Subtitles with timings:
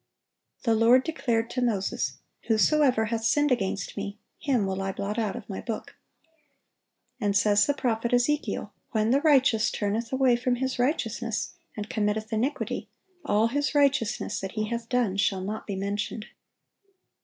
[0.63, 2.13] The Lord declared to Moses,
[2.47, 5.95] "Whosoever hath sinned against Me, him will I blot out of My book."(855)
[7.23, 12.33] And says the prophet Ezekiel, "When the righteous turneth away from his righteousness, and committeth
[12.33, 12.89] iniquity,...
[13.23, 16.25] all his righteousness that he hath done shall not be mentioned."